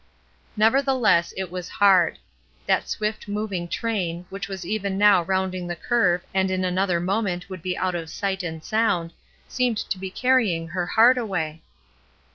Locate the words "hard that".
1.69-2.89